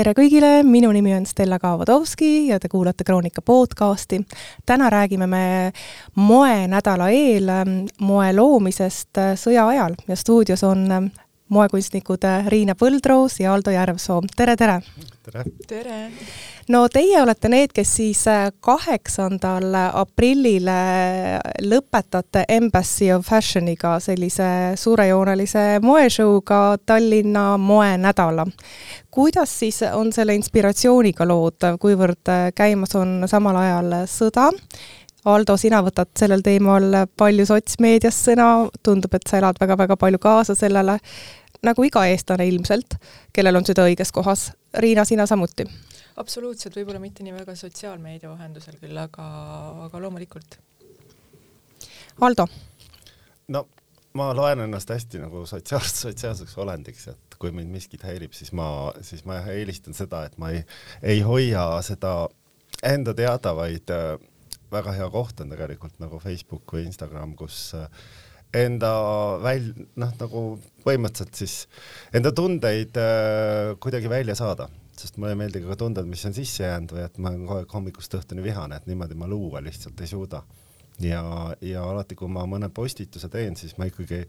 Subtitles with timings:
[0.00, 4.22] tere kõigile, minu nimi on Stella Kavodovski ja te kuulate Kroonika podcasti.
[4.66, 5.72] täna räägime me
[6.14, 7.50] moenädala eel
[8.00, 11.10] moe loomisest sõja ajal ja stuudios on
[11.50, 14.80] moekunstnikud Riina Põldroos ja Aldo Järvsoo, tere, tere!
[15.26, 15.44] tere!
[15.68, 15.98] tere!
[16.70, 18.22] no teie olete need, kes siis
[18.62, 20.68] kaheksandal aprillil
[21.66, 28.46] lõpetate Embassy of Fashioniga sellise suurejoonelise moeshow'ga Tallinna moenädala.
[29.10, 34.50] kuidas siis on selle inspiratsiooniga lood, kuivõrd käimas on samal ajal sõda
[35.28, 40.56] Aldo, sina võtad sellel teemal palju sotsmeedias sõna, tundub, et sa elad väga-väga palju kaasa
[40.56, 40.96] sellele
[41.66, 42.96] nagu iga eestlane ilmselt,
[43.36, 44.50] kellel on süda õiges kohas.
[44.80, 45.68] Riina, sina samuti?
[46.20, 49.26] absoluutselt, võib-olla mitte nii väga sotsiaalmeedia vahendusel küll, aga,
[49.86, 50.58] aga loomulikult.
[52.20, 52.44] Aldo?
[53.48, 53.62] no
[54.18, 58.66] ma loen ennast hästi nagu sotsiaalseks, sotsiaalseks olendiks, et kui mind miskit häirib, siis ma,
[59.06, 60.64] siis ma eelistan seda, et ma ei,
[61.14, 62.14] ei hoia seda
[62.86, 64.12] enda teada, vaid äh,
[64.72, 67.88] väga hea koht on tegelikult nagu Facebook või Instagram, kus äh,
[68.56, 68.90] enda
[69.42, 70.44] väl-, noh, nagu
[70.84, 71.56] põhimõtteliselt siis
[72.16, 76.64] enda tundeid äh, kuidagi välja saada, sest mulle ei meeldi ka tunded, mis on sisse
[76.64, 80.00] jäänud või et ma olen kogu aeg hommikust õhtuni vihane, et niimoodi ma luua lihtsalt
[80.00, 80.42] ei suuda.
[81.00, 81.22] ja,
[81.64, 84.24] ja alati, kui ma mõne postituse teen, siis ma ikkagi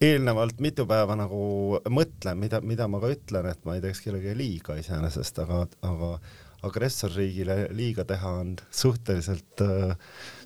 [0.00, 4.32] eelnevalt mitu päeva nagu mõtlen, mida, mida ma ka ütlen, et ma ei teeks kellelegi
[4.38, 6.14] liiga iseenesest, aga, aga
[6.62, 9.96] agressorriigile liiga teha on suhteliselt äh,,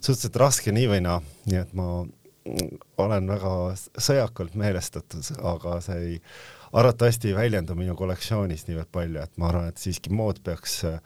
[0.00, 1.90] suhteliselt raske nii või naa, nii et ma
[2.98, 3.50] olen väga
[4.00, 6.16] sõjakalt meelestatud, aga see ei,
[6.72, 10.98] arvatavasti ei väljendu minu kollektsioonis niivõrd palju, et ma arvan, et siiski mood peaks äh,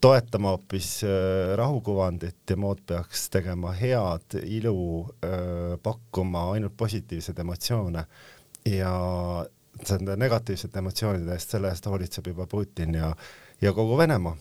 [0.00, 8.04] toetama hoopis äh, rahukuvandit ja mood peaks tegema head ilu, äh, pakkuma ainult positiivseid emotsioone.
[8.68, 8.92] Ja
[9.88, 13.12] nende negatiivsete emotsioonide eest, selle eest hoolitseb juba Putin ja,
[13.62, 14.36] ja kogu Venemaa.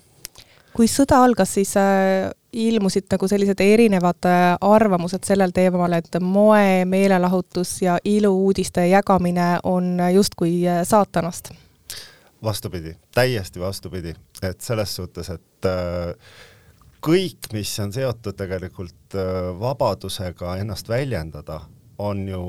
[0.74, 6.86] Kui sõda algas, siis äh, ilmusid nagu sellised erinevad äh, arvamused sellel teemal, et moe,
[6.86, 11.52] meelelahutus ja ilu-uudiste jagamine on justkui äh, saatanast.
[12.44, 15.68] vastupidi, täiesti vastupidi, et selles suhtes, et
[17.04, 19.18] kõik, mis on seotud tegelikult
[19.60, 21.60] vabadusega ennast väljendada,
[22.00, 22.46] on ju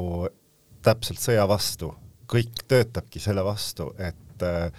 [0.85, 1.91] täpselt sõja vastu,
[2.31, 4.71] kõik töötabki selle vastu, et äh,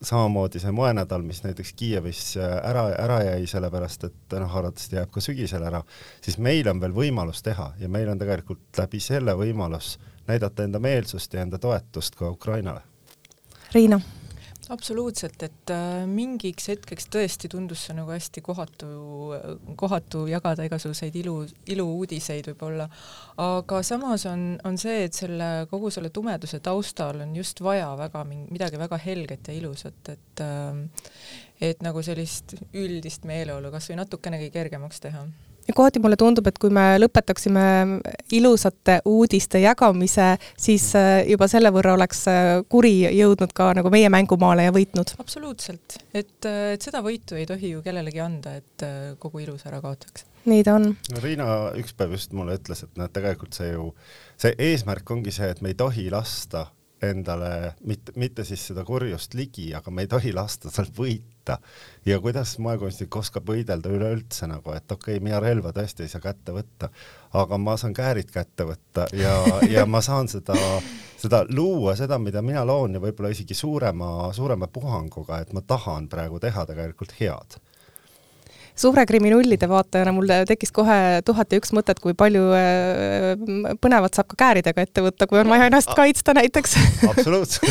[0.00, 5.10] samamoodi see moenädal, mis näiteks Kiievis äh, ära, ära jäi, sellepärast et noh, arvatavasti jääb
[5.14, 5.82] ka sügisel ära,
[6.24, 9.96] siis meil on veel võimalus teha ja meil on tegelikult läbi selle võimalus
[10.28, 12.84] näidata enda meelsust ja enda toetust ka Ukrainale.
[13.72, 14.00] Riina
[14.72, 18.88] absoluutselt, et äh, mingiks hetkeks tõesti tundus see nagu hästi kohatu,
[19.80, 21.40] kohatu jagada igasuguseid ilu,
[21.72, 22.88] iluuudiseid võib-olla,
[23.44, 28.24] aga samas on, on see, et selle, kogu selle tumeduse taustal on just vaja väga
[28.28, 30.82] midagi väga helget ja ilusat, et äh,
[31.60, 35.24] et nagu sellist üldist meeleolu kas või natukenegi kergemaks teha
[35.68, 37.64] ja kohati mulle tundub, et kui me lõpetaksime
[38.36, 44.08] ilusate uudiste jagamise, siis äh, juba selle võrra oleks äh, kuri jõudnud ka nagu meie
[44.12, 45.14] mängumaale ja võitnud.
[45.20, 48.86] absoluutselt, et, äh, et seda võitu ei tohi ju kellelegi anda, et
[49.20, 50.24] kogu ilus ära kaotaks.
[50.48, 50.90] nii ta on.
[51.12, 53.92] no Riina üks päev just mulle ütles, et noh, tegelikult see ju,
[54.40, 56.68] see eesmärk ongi see, et me ei tohi lasta
[57.02, 61.58] endale mitte, mitte siis seda kurjust ligi, aga me ei tohi lasta seal võita.
[62.04, 66.20] ja kuidas moekunstnik oskab võidelda üleüldse nagu, et okei okay,, mina relva tõesti ei saa
[66.20, 66.90] kätte võtta,
[67.32, 69.32] aga ma saan käärid kätte võtta ja,
[69.68, 70.56] ja ma saan seda,
[71.16, 76.08] seda luua, seda, mida mina loon ja võib-olla isegi suurema, suurema puhanguga, et ma tahan
[76.12, 77.60] praegu teha tegelikult head
[78.78, 84.30] suure kriminullide vaatajana mul tekkis kohe tuhat ja üks mõtet, kui palju äh, põnevat saab
[84.32, 86.76] ka kääridega ette võtta, kui on vaja ennast kaitsta näiteks
[87.08, 87.68] absoluutselt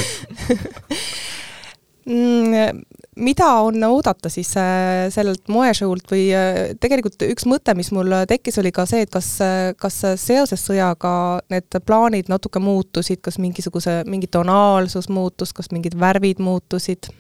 [2.10, 2.82] mm,
[3.24, 8.60] mida on oodata siis äh, sellelt moeshow'lt või äh, tegelikult üks mõte, mis mul tekkis,
[8.62, 9.32] oli ka see, et kas,
[9.80, 11.14] kas seoses sõjaga
[11.54, 17.12] need plaanid natuke muutusid, kas mingisuguse, mingi tonaalsus muutus, kas mingid värvid muutusid?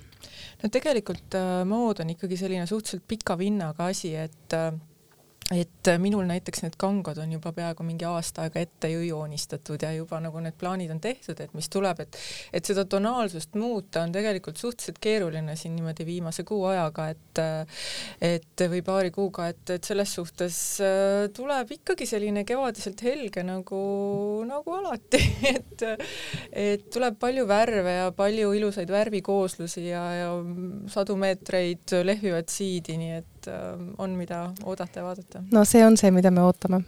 [0.63, 4.71] No tegelikult äh, mood on ikkagi selline suhteliselt pika vinnaga asi, et äh,
[5.55, 9.93] et minul näiteks need kangad on juba peaaegu mingi aasta aega ette ju joonistatud ja
[9.95, 12.17] juba nagu need plaanid on tehtud, et mis tuleb, et
[12.59, 17.41] et seda tonaalsust muuta on tegelikult suhteliselt keeruline siin niimoodi viimase kuu ajaga, et
[18.27, 23.79] et või paari kuuga, et, et selles suhtes äh, tuleb ikkagi selline kevadiselt helge nagu,
[24.49, 25.23] nagu alati
[25.55, 25.87] et
[26.51, 30.29] et tuleb palju värve ja palju ilusaid värvikooslusi ja, ja
[30.91, 35.41] sadu meetreid lehvivat siidi, nii et et äh, on, mida oodata ja vaadata.
[35.51, 36.81] no see on see, mida me ootame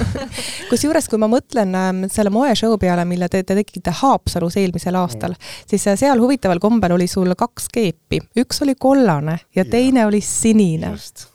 [0.70, 5.34] kusjuures, kui ma mõtlen ähm, selle moeshow peale, mille te, te tegite Haapsalus eelmisel aastal
[5.36, 9.68] mm., siis äh, seal huvitaval kombel oli sul kaks keepi, üks oli kollane ja, ja.
[9.70, 10.94] teine oli sinine.
[10.96, 11.28] just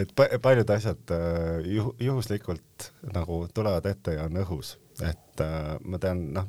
[0.00, 5.74] et pa paljud asjad äh, juh juhuslikult nagu tulevad ette ja on õhus, et äh,
[5.84, 6.48] ma tean, noh,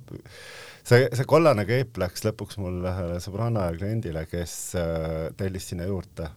[0.82, 5.90] see, see kollane keep läks lõpuks mul ühele sõbranna ja kliendile, kes äh, tellis sinna
[5.90, 6.32] juurde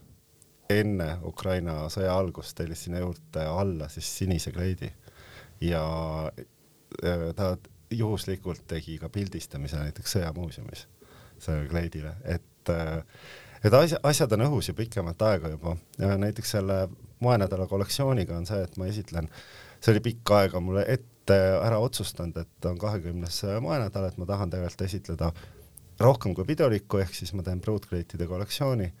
[0.69, 4.91] enne Ukraina sõja algust tellis sinna juurde alla siis sinise kleidi
[5.61, 5.83] ja
[6.27, 7.55] äh, ta
[7.91, 10.87] juhuslikult tegi ka pildistamise näiteks sõjamuuseumis
[11.39, 13.03] sellele kleidile, et äh,
[13.65, 15.75] et asja, asjad on õhus ju pikemat aega juba.
[15.97, 16.87] Näiteks selle
[17.23, 19.29] moenädala kollektsiooniga on see, et ma esitlen,
[19.81, 24.53] see oli pikka aega mulle ette ära otsustanud, et on kahekümnes moenädal, et ma tahan
[24.53, 25.31] tegelikult esitleda
[25.99, 28.91] rohkem kui pidulikku, ehk siis ma teen pruutkleitide kollektsiooni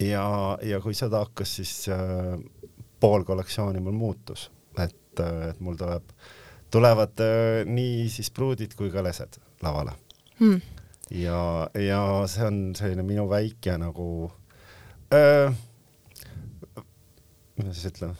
[0.00, 0.24] ja,
[0.62, 2.34] ja kui seda hakkas, siis äh,
[3.00, 4.48] pool kollektsiooni mul muutus,
[4.78, 6.10] et, äh, et mul tuleb,
[6.70, 9.96] tulevad äh, nii siis pruudid kui ka lesed lavale
[10.40, 10.60] hmm
[11.10, 14.28] ja, ja see on selline minu väike nagu
[15.14, 15.50] öö,
[17.56, 18.12] kuidas siis ütlen,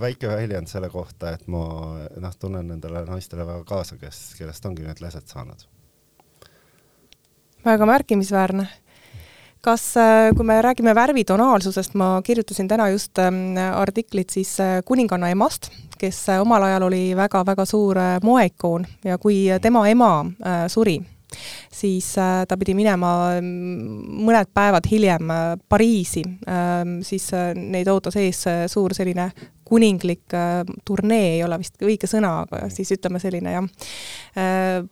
[0.00, 1.62] väike väljend selle kohta, et ma
[2.20, 5.64] noh, tunnen nendele naistele väga kaasa, kes, kellest ongi need lesed saanud.
[7.64, 8.68] väga märkimisväärne.
[9.64, 9.84] Kas,
[10.36, 13.18] kui me räägime värvitonaalsusest, ma kirjutasin täna just
[13.74, 20.12] artiklit siis kuninganna emast, kes omal ajal oli väga-väga suur moeikoon ja kui tema ema
[20.70, 21.00] suri,
[21.72, 23.10] siis äh, ta pidi minema
[23.40, 29.30] mm, mõned päevad hiljem äh, Pariisi, ähm, siis äh, neid ootas ees suur selline
[29.68, 30.32] kuninglik
[30.88, 33.66] turnee ei ole vist õige sõna, aga siis ütleme selline jah,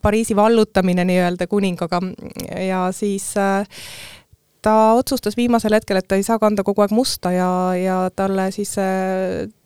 [0.04, 2.02] Pariisi vallutamine nii-öelda kuningaga.
[2.60, 3.30] Ja siis
[4.62, 8.50] ta otsustas viimasel hetkel, et ta ei saa kanda kogu aeg musta ja, ja talle
[8.54, 8.74] siis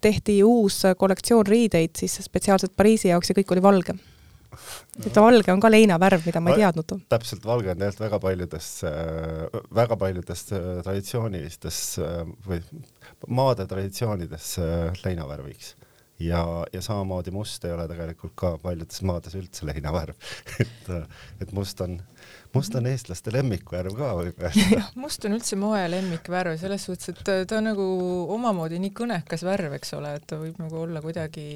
[0.01, 3.97] tehti uus kollektsioon riideid siis spetsiaalselt Pariisi jaoks ja kõik oli valge.
[5.07, 6.95] Et valge on ka leinavärv, mida ma ei teadnud.
[7.13, 11.79] täpselt, valge on tegelikult väga paljudes, äh, väga paljudes äh, traditsioonilistes
[12.47, 12.59] või
[13.29, 14.49] maade traditsioonides
[15.05, 15.77] leinavärviks.
[16.21, 20.19] Ja, ja samamoodi must ei ole tegelikult ka paljudes maades üldse leinavärv.
[20.61, 20.91] Et,
[21.41, 22.19] et must on äh,
[22.55, 24.83] must on eestlaste lemmikvärv ka võib öelda.
[25.03, 27.87] must on üldse moe lemmikvärv selles suhtes, et ta, ta on nagu
[28.37, 31.47] omamoodi nii kõnekas värv, eks ole, et ta võib nagu olla kuidagi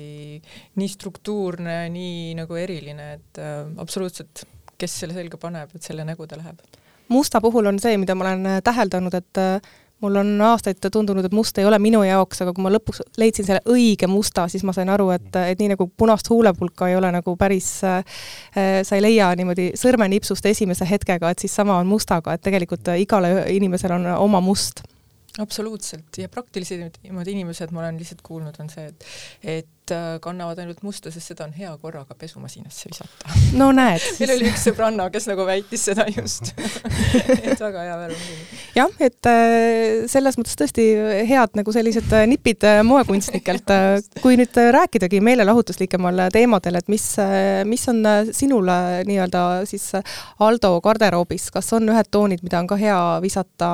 [0.81, 4.47] nii struktuurne, nii nagu eriline, et äh, absoluutselt,
[4.79, 6.61] kes selle selga paneb, et selle nägu ta läheb.
[7.09, 11.35] musta puhul on see, mida ma olen täheldanud, et äh, mul on aastaid tundunud, et
[11.37, 14.75] must ei ole minu jaoks, aga kui ma lõpuks leidsin selle õige musta, siis ma
[14.77, 18.03] sain aru, et, et nii nagu punast huulepulka ei ole nagu päris äh,,
[18.55, 23.37] sa ei leia niimoodi sõrmenipsust esimese hetkega, et siis sama on mustaga, et tegelikult igale
[23.55, 24.85] inimesele on oma must.
[25.39, 26.15] Absoluutselt.
[26.19, 29.09] Ja praktilisemad inimesed, ma olen lihtsalt kuulnud, on see, et
[29.43, 29.74] et äh,
[30.25, 33.35] kannavad ainult musta, sest seda on hea korraga pesumasinasse visata.
[33.59, 36.53] no näed meil oli üks sõbranna, kes nagu väitis seda just
[37.35, 38.61] et väga hea värv muidugi.
[38.79, 40.87] jah, et äh, selles mõttes tõesti
[41.29, 43.75] head nagu sellised äh, nipid moekunstnikelt.
[44.23, 47.05] kui nüüd rääkidagi meelelahutuslikemal teemadel, et mis,
[47.69, 48.03] mis on
[48.33, 48.71] sinul
[49.09, 49.91] nii-öelda siis
[50.45, 53.71] Aldo garderoobis, kas on ühed toonid, mida on ka hea visata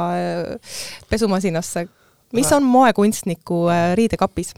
[1.10, 1.86] pesumasinasse?
[2.34, 3.64] mis on moekunstniku
[3.98, 4.54] riidekapis?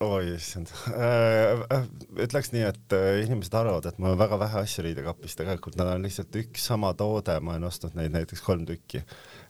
[0.00, 0.70] Oi issand.
[0.88, 1.86] Äh, äh,,
[2.22, 5.78] ütleks nii, et äh, inimesed arvavad, et mul on väga vähe asju riidekapis, tegelikult.
[5.80, 9.02] Nad on lihtsalt üks sama toode, ma olen ostnud neid näiteks kolm tükki.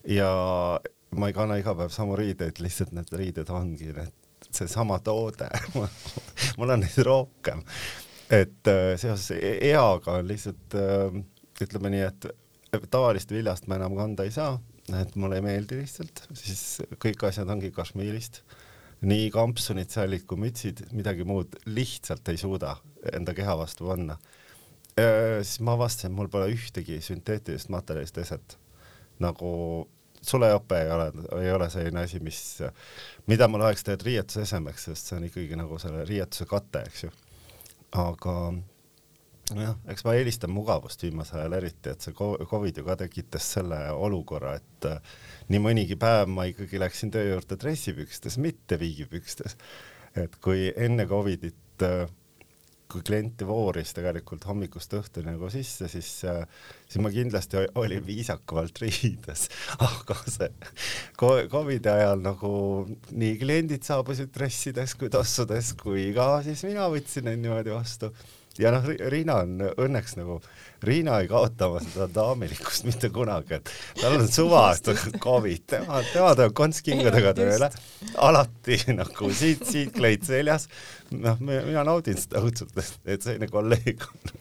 [0.08, 0.30] Ja
[1.18, 4.14] ma ei kanna iga päev samu riideid, lihtsalt need riided ongi need,
[4.48, 5.50] seesama toode.
[6.58, 7.64] Mul on neid rohkem.
[8.28, 8.68] et
[9.00, 10.74] seoses e-, eaga on lihtsalt
[11.64, 14.58] ütleme nii, et tavalist viljast ma enam kanda ei saa,
[15.00, 18.42] et mulle ei meeldi lihtsalt, siis kõik asjad ongi kašmiirist
[19.00, 22.76] nii kampsunid, sallid kui mütsid, midagi muud lihtsalt ei suuda
[23.12, 24.18] enda keha vastu panna.
[25.42, 28.58] siis ma avastasin, mul pole ühtegi sünteetilist materjalist eset.
[29.18, 29.50] nagu
[30.22, 31.12] sulejope ei ole,
[31.42, 32.58] ei ole selline asi, mis,
[33.26, 37.04] mida ma loeks tegelikult riietuse esemeks, sest see on ikkagi nagu selle riietuse kate, eks
[37.04, 37.12] ju.
[38.02, 38.34] aga
[39.54, 43.80] nojah, eks ma eelistan mugavust viimasel ajal eriti, et see Covid ju ka tekitas selle
[43.94, 45.16] olukorra, et äh,
[45.52, 49.58] nii mõnigi päev ma ikkagi läksin töö juurde dressipükstes, mitte viigipükstes.
[50.18, 52.08] et kui enne Covidit äh,
[52.88, 56.40] kui klienti vooris tegelikult hommikust õhtuni nagu sisse, siis, äh,
[56.88, 60.50] siis ma kindlasti olin viisakamalt riides, aga see
[61.52, 62.50] Covidi ajal nagu
[63.12, 68.12] nii kliendid saabusid dressides kui tossudes kui ka siis mina võtsin neid niimoodi vastu
[68.58, 70.38] ja noh, Riina on õnneks nagu,
[70.82, 75.64] Riina ei kaota oma seda daamilikkust mitte kunagi, et tal on suva, et on Covid,
[75.74, 77.70] tema, tema tuleb kontskingadega tööle,
[78.28, 80.68] alati nagu siit, siit kleit seljas.
[81.08, 82.74] noh, mina naudin seda õudselt,
[83.08, 84.32] et selline kolleeg on.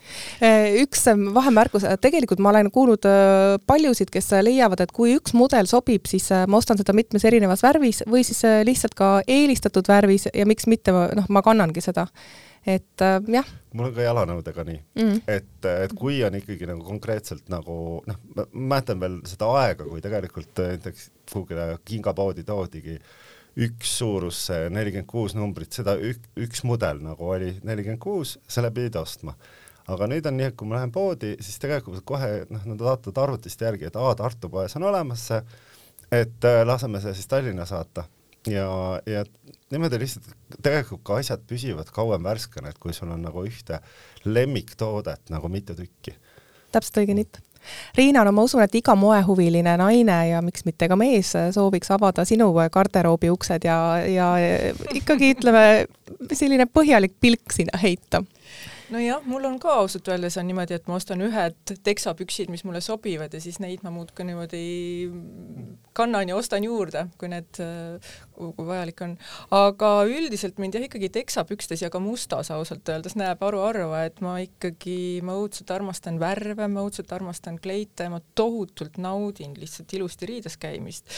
[0.44, 5.70] Eh, üks vahemärkus, tegelikult ma olen kuulnud äh, paljusid, kes leiavad, et kui üks mudel
[5.70, 9.88] sobib, siis äh, ma ostan seda mitmes erinevas värvis või siis äh, lihtsalt ka eelistatud
[9.88, 12.10] värvis ja miks mitte, noh, ma kannangi seda
[12.68, 13.52] et äh, jah.
[13.74, 18.20] mul on ka jalanõudega nii mm., et, et kui on ikkagi nagu konkreetselt nagu noh,
[18.36, 22.98] ma mäletan veel seda aega, kui tegelikult näiteks kuhugile kingapoodi toodigi
[23.68, 29.00] üks suurus nelikümmend kuus numbrit, seda ük, üks mudel nagu oli nelikümmend kuus, selle pidid
[29.02, 29.34] ostma
[29.88, 33.24] aga nüüd on nii, et kui ma lähen poodi, siis tegelikult kohe noh, nad vaatavad
[33.24, 35.40] arvutist järgi, et aa, Tartu poes on olemas see,
[36.12, 38.08] et äh, laseme see siis Tallinna saata
[38.52, 38.70] ja,
[39.06, 39.24] ja
[39.72, 40.30] niimoodi lihtsalt
[40.64, 43.82] tegelikult ka asjad püsivad kauem värskena, et kui sul on nagu ühte
[44.26, 46.16] lemmiktoodet nagu mitu tükki.
[46.72, 47.42] täpselt õige nipp.
[47.98, 52.24] Riina, no ma usun, et iga moehuviline naine ja miks mitte ka mees sooviks avada
[52.26, 53.78] sinu garderoobi uksed ja,
[54.08, 54.30] ja
[54.96, 55.64] ikkagi ütleme,
[56.32, 58.24] selline põhjalik pilk sinna heita
[58.94, 62.82] nojah, mul on ka ausalt öeldes on niimoodi, et ma ostan ühed teksapüksid, mis mulle
[62.84, 64.62] sobivad ja siis neid ma muudkui niimoodi
[65.98, 67.60] kannan ja ostan juurde, kui need,
[68.38, 69.18] kui vajalik on.
[69.58, 74.38] aga üldiselt mind jah ikkagi teksapükstes ja ka mustas ausalt öeldes näeb haruharva, et ma
[74.44, 80.60] ikkagi, ma õudselt armastan värve, ma õudselt armastan kleite ma tohutult naudin lihtsalt ilusti riides
[80.62, 81.10] käimist.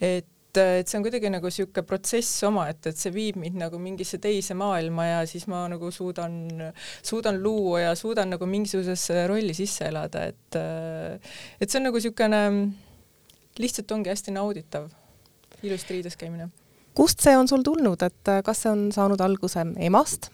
[0.00, 4.18] et et see on kuidagi nagu niisugune protsess omaette, et see viib mind nagu mingisse
[4.22, 6.34] teise maailma ja siis ma nagu suudan,
[7.02, 10.58] suudan luua ja suudan nagu mingisugusesse rolli sisse elada, et
[11.60, 12.42] et see on nagu niisugune,
[13.60, 14.90] lihtsalt ongi hästi nauditav,
[15.62, 16.50] ilusti riides käimine.
[16.94, 20.32] kust see on sul tulnud, et kas see on saanud alguse emast?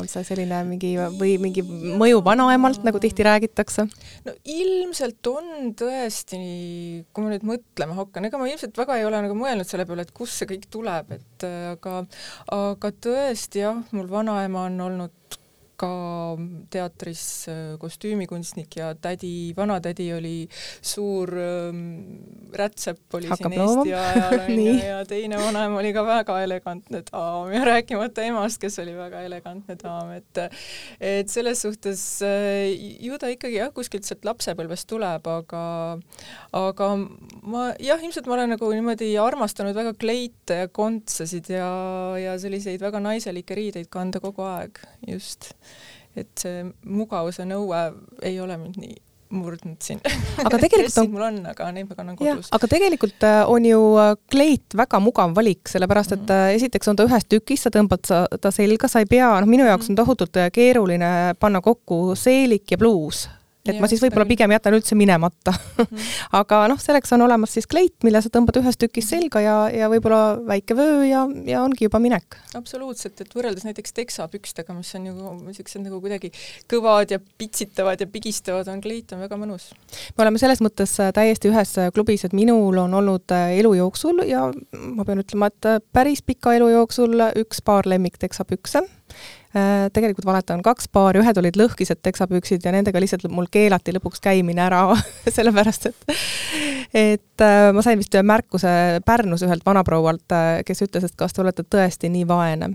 [0.00, 3.86] On see selline mingi või mingi mõju vanaemalt, nagu tihti räägitakse?
[4.26, 6.40] no ilmselt on tõesti,
[7.12, 10.06] kui ma nüüd mõtlema hakkan, ega ma ilmselt väga ei ole nagu mõelnud selle peale,
[10.06, 12.04] et kust see kõik tuleb, et aga,
[12.54, 15.40] aga tõesti jah, mul vanaema on olnud
[15.80, 15.90] ka
[16.72, 20.36] teatris äh, kostüümikunstnik ja tädi, vanatädi oli
[20.82, 21.80] suur ähm,
[22.54, 27.52] rätsep oli Hakkab siin Eesti ajal onju ja teine vanaema oli ka väga elegantne daam
[27.54, 30.42] ja rääkimata emast, kes oli väga elegantne daam, et
[31.00, 32.70] et selles suhtes äh,
[33.04, 35.64] ju ta ikkagi jah, kuskilt sealt lapsepõlvest tuleb, aga
[36.54, 36.90] aga
[37.42, 41.68] ma jah, ilmselt ma olen nagu niimoodi armastanud väga kleite ja kontsasid ja,
[42.20, 45.52] ja selliseid väga naiselikke riideid kanda kogu aeg, just
[46.16, 47.80] et see mugavuse nõue
[48.22, 49.00] ei ole mind nii
[49.34, 50.00] murdnud siin.
[50.44, 52.50] aga tegelikult on, mul on, aga neid ma kannan kodus.
[52.54, 56.58] aga tegelikult äh, on ju äh, kleit väga mugav valik, sellepärast et mm -hmm.
[56.58, 59.66] esiteks on ta ühes tükis, sa tõmbad sa, ta selga, sa ei pea, noh, minu
[59.66, 63.28] jaoks on tohutult keeruline panna kokku seelik ja pluus
[63.64, 66.08] et ja, ma siis võib-olla pigem jätan üldse minemata mm.
[66.40, 69.88] aga noh, selleks on olemas siis kleit, mille sa tõmbad ühest tükist selga ja, ja
[69.92, 72.36] võib-olla väike vöö ja, ja ongi juba minek.
[72.58, 76.32] absoluutselt, et võrreldes näiteks teksapükstega, mis on ju niisugused nagu kuidagi
[76.70, 79.70] kõvad ja pitsitavad ja pigistavad, on kleit on väga mõnus.
[80.16, 83.72] me oleme selles mõttes äh, täiesti ühes äh, klubis, et minul on olnud äh, elu
[83.80, 89.03] jooksul ja ma pean ütlema, et päris pika elu jooksul üks paar lemmikteksapükse Äh,
[89.94, 94.64] tegelikult valetan, kaks paari, ühed olid lõhkised teksapüksid ja nendega lihtsalt mul keelati lõpuks käimine
[94.66, 94.80] ära
[95.36, 96.16] sellepärast et
[96.94, 98.72] et äh, ma sain vist ühe märkuse
[99.06, 102.70] Pärnus ühelt vanaproualt, äh, kes ütles, et kas te olete tõesti nii vaene.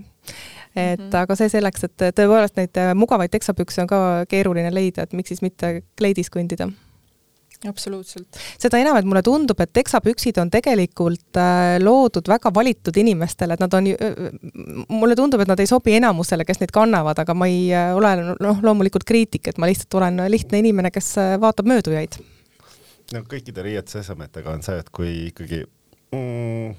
[0.76, 1.16] et mm -hmm.
[1.22, 5.42] aga see selleks, et tõepoolest neid mugavaid teksapükse on ka keeruline leida, et miks siis
[5.42, 6.70] mitte kleidis kõndida
[7.68, 8.38] absoluutselt.
[8.58, 13.64] seda enam, et mulle tundub, et teksapüksid on tegelikult äh, loodud väga valitud inimestele, et
[13.64, 13.96] nad on ju,
[14.88, 18.14] mulle tundub, et nad ei sobi enamusele, kes neid kannavad, aga ma ei äh, ole
[18.40, 22.20] noh, loomulikult kriitik, et ma lihtsalt olen lihtne inimene, kes äh, vaatab möödujaid.
[23.12, 25.64] no kõikide riietusesemetega on see, et kui ikkagi
[26.14, 26.74] mm,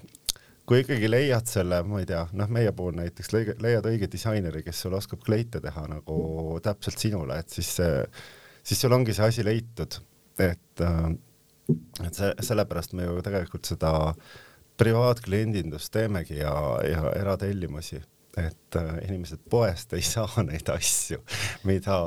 [0.65, 4.85] kui ikkagi leiad selle, ma ei tea, noh, meie puhul näiteks leiad õige disaineri, kes
[4.85, 7.99] sul oskab kleite teha nagu täpselt sinule, et siis see,
[8.63, 9.99] siis sul ongi see asi leitud
[10.39, 11.09] et, äh,
[12.05, 13.91] et see, sellepärast me ju tegelikult seda
[14.81, 16.53] privaatkliendindust teemegi ja,
[16.87, 18.01] ja eratellimusi,
[18.37, 21.21] et äh, inimesed poest ei saa neid asju,
[21.67, 21.97] mida,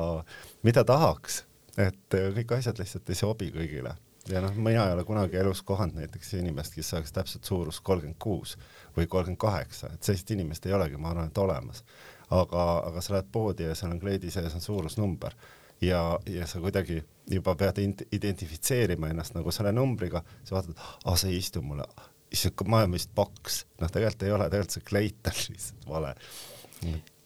[0.63, 1.43] mida tahaks,
[1.77, 3.95] et äh, kõik asjad lihtsalt ei sobi kõigile.
[4.25, 8.17] Ja noh, mina ei ole kunagi elus kohanud näiteks inimest, kes saaks täpselt suurust kolmkümmend
[8.17, 8.55] kuus
[8.95, 11.83] või kolmkümmend kaheksa, et sellist inimest ei olegi, ma arvan, et olemas.
[12.33, 15.35] aga, aga sa lähed poodi ja seal on kleidi sees on suurusnumber
[15.85, 17.01] ja, ja sa kuidagi
[17.31, 21.87] juba pead identifitseerima ennast nagu selle numbriga, sa vaatad, aa see ei istu mulle,
[22.33, 26.15] issand, ma olen vist paks, noh tegelikult ei ole, tegelikult see kleit on lihtsalt vale.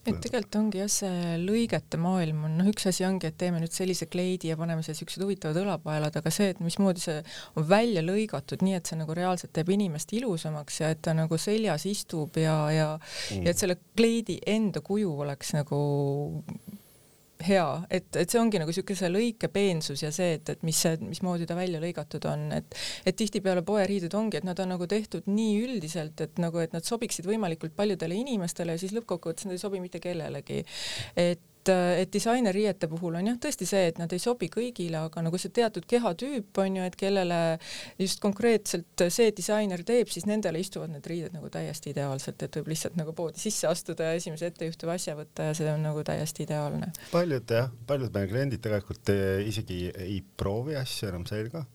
[0.08, 3.76] et tegelikult ongi jah, see lõigete maailm on, noh, üks asi ongi, et teeme nüüd
[3.76, 7.20] sellise kleidi ja paneme siia siuksed huvitavad õlapaelad, aga see, et mismoodi see
[7.60, 11.38] on välja lõigatud, nii et see nagu reaalselt teeb inimest ilusamaks ja et ta nagu
[11.38, 15.84] seljas istub ja, ja mm., ja et selle kleidi enda kuju oleks nagu
[17.48, 21.48] hea, et, et see ongi nagu niisuguse lõike peensus ja see, et, et mis mismoodi
[21.48, 25.60] ta välja lõigatud on, et et tihtipeale poeriided ongi, et nad on nagu tehtud nii
[25.64, 29.80] üldiselt, et nagu, et nad sobiksid võimalikult paljudele inimestele ja siis lõppkokkuvõttes nad ei sobi
[29.84, 30.66] mitte kellelegi.
[31.16, 35.24] et et, et disainerriiete puhul on jah tõesti see, et nad ei sobi kõigile, aga
[35.26, 37.40] nagu see teatud kehatüüp on ju, et kellele
[38.00, 42.72] just konkreetselt see disainer teeb, siis nendele istuvad need riided nagu täiesti ideaalselt, et võib
[42.74, 46.46] lihtsalt nagu poodi sisse astuda ja esimese ettejuhtuva asja võtta ja see on nagu täiesti
[46.48, 46.92] ideaalne.
[47.12, 51.66] paljud jah, paljud meie kliendid tegelikult eh, isegi ei proovi asju enam selga,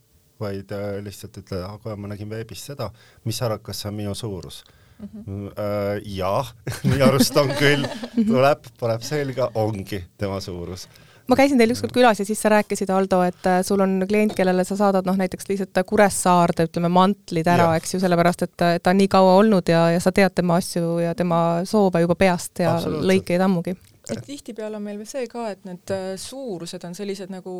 [0.40, 2.90] vaid eh, lihtsalt ütlevad, aga ma nägin veebis seda,
[3.24, 4.64] mis sa arvad, kas see on minu suurus
[4.98, 5.08] mm.
[5.26, 6.02] -hmm.
[6.16, 6.52] jah,
[6.90, 7.86] minu arust on küll,
[8.16, 10.88] tuleb, paneb selga, ongi tema suurus
[11.28, 14.34] ma käisin teil ükskord külas ja siis sa rääkisid, Aldo, et äh, sul on klient,
[14.36, 18.90] kellele sa saadad noh, näiteks lihtsalt Kuressaarde, ütleme, mantlid ära, eks ju, sellepärast et ta
[18.90, 22.60] on nii kaua olnud ja, ja sa tead tema asju ja tema soove juba peast
[22.60, 27.32] ja lõikeid ammugi tihtipeale on meil veel see ka, et need äh, suurused on sellised
[27.32, 27.52] nagu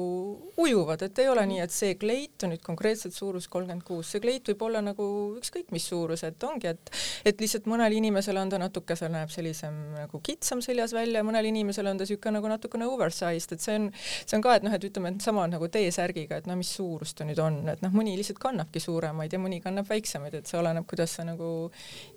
[0.61, 4.23] ujuvad, et ei ole nii, et see kleit on nüüd konkreetselt suurus kolmkümmend kuus, see
[4.25, 5.07] kleit võib olla nagu
[5.39, 6.93] ükskõik mis suurus, et ongi, et
[7.25, 11.49] et lihtsalt mõnel inimesel on ta natuke, see näeb sellisem nagu kitsam seljas välja, mõnel
[11.49, 14.75] inimesel on ta niisugune nagu natukene oversized, et see on, see on ka, et noh,
[14.77, 17.95] et ütleme, et sama nagu T-särgiga, et no mis suurust ta nüüd on, et noh,
[17.95, 21.55] mõni lihtsalt kannabki suuremaid ja mõni kannab väiksemaid, et see oleneb, kuidas sa nagu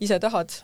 [0.04, 0.60] ise tahad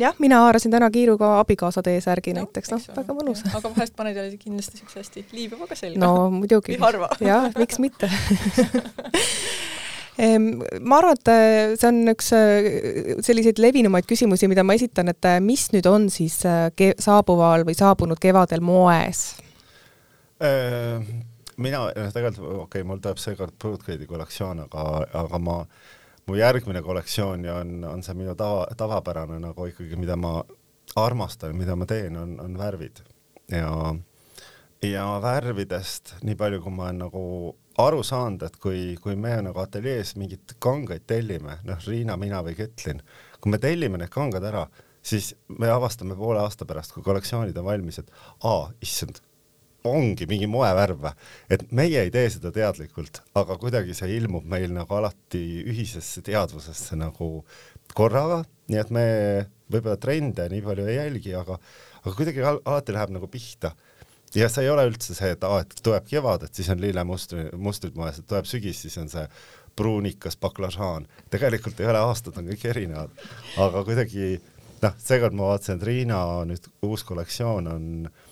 [0.00, 3.42] jah, mina haarasin täna kiiruga abikaasa T-särgi no, näiteks, noh, väga mõnus.
[3.48, 6.00] aga vahest paned jälle kindlasti siukse hästi liibuva selga.
[6.02, 6.78] no muidugi.
[7.30, 8.10] jah, miks mitte
[10.80, 12.70] ma arvan, et äh, see on üks äh,
[13.24, 18.20] selliseid levinumaid küsimusi, mida ma esitan, et äh, mis nüüd on siis saabuval või saabunud
[18.22, 19.28] kevadel moes?
[21.56, 21.78] mina,
[22.12, 24.82] tegelikult okei okay,, mul tuleb seekord Broadcade'i kollektsioon, aga,
[25.22, 25.95] aga ma äh,
[26.26, 30.40] mu järgmine kollektsioon ja on, on see minu tava, tavapärane nagu ikkagi, mida ma
[30.98, 33.02] armastan, mida ma teen, on, on värvid.
[33.52, 33.94] Ja,
[34.82, 37.22] ja värvidest, nii palju kui ma olen nagu
[37.78, 42.56] aru saanud, et kui, kui me nagu ateljees mingeid kangaid tellime, noh, Riina, mina või
[42.58, 43.04] Ketlin,
[43.40, 44.64] kui me tellime need kangad ära,
[45.06, 48.10] siis me avastame poole aasta pärast, kui kollektsioonid on valmis, et
[48.42, 49.22] aa, issand,
[49.88, 51.06] ongi mingi moevärv
[51.50, 56.98] et meie ei tee seda teadlikult, aga kuidagi see ilmub meil nagu alati ühisesse teadvusesse
[56.98, 57.30] nagu
[57.96, 59.04] korraga, nii et me
[59.72, 61.58] võib-olla trende nii palju ei jälgi, aga,
[62.02, 63.74] aga kuidagi al alati läheb nagu pihta.
[64.34, 67.48] ja see ei ole üldse see, et aa, et tuleb kevad, et siis on lillemustri,
[67.56, 69.24] mustrid moes, et tuleb sügis, siis on see
[69.76, 71.06] pruunikas baklažaan.
[71.30, 73.26] tegelikult ei ole, aastad on kõik erinevad,
[73.62, 74.36] aga kuidagi
[74.82, 78.25] noh, seekord ma vaatasin, et Riina nüüd uus kollektsioon on äh,